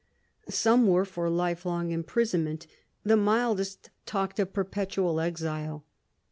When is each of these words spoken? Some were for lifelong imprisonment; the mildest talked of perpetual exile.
Some 0.49 0.87
were 0.87 1.05
for 1.05 1.29
lifelong 1.29 1.91
imprisonment; 1.91 2.65
the 3.03 3.15
mildest 3.15 3.91
talked 4.07 4.39
of 4.39 4.51
perpetual 4.51 5.19
exile. 5.19 5.85